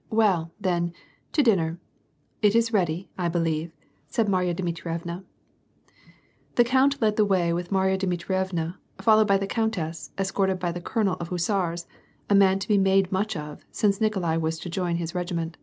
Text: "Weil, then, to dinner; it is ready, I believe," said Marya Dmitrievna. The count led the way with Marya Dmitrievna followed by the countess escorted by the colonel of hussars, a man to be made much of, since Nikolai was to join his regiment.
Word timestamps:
"Weil, 0.10 0.52
then, 0.60 0.92
to 1.32 1.42
dinner; 1.42 1.80
it 2.40 2.54
is 2.54 2.72
ready, 2.72 3.10
I 3.18 3.26
believe," 3.28 3.72
said 4.06 4.28
Marya 4.28 4.54
Dmitrievna. 4.54 5.24
The 6.54 6.62
count 6.62 7.02
led 7.02 7.16
the 7.16 7.24
way 7.24 7.52
with 7.52 7.72
Marya 7.72 7.98
Dmitrievna 7.98 8.76
followed 8.98 9.26
by 9.26 9.38
the 9.38 9.48
countess 9.48 10.12
escorted 10.16 10.60
by 10.60 10.70
the 10.70 10.80
colonel 10.80 11.16
of 11.18 11.30
hussars, 11.30 11.88
a 12.30 12.34
man 12.36 12.60
to 12.60 12.68
be 12.68 12.78
made 12.78 13.10
much 13.10 13.36
of, 13.36 13.64
since 13.72 14.00
Nikolai 14.00 14.36
was 14.36 14.56
to 14.60 14.70
join 14.70 14.98
his 14.98 15.16
regiment. 15.16 15.56